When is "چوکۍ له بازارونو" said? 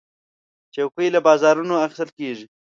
0.73-1.75